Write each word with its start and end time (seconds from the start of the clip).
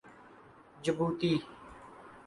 Djibouti 0.83 1.43